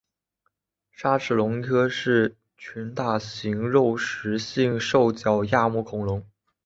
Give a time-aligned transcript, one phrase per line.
[0.91, 6.25] 鲨齿龙科是群大型肉食性兽脚亚目恐龙。